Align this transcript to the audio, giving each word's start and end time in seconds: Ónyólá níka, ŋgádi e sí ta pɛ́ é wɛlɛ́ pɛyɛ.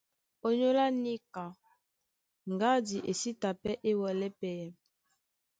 Ónyólá 0.47 0.85
níka, 1.03 1.45
ŋgádi 2.53 2.97
e 3.09 3.11
sí 3.19 3.31
ta 3.41 3.49
pɛ́ 3.61 3.73
é 3.89 3.91
wɛlɛ́ 3.99 4.31
pɛyɛ. 4.39 4.67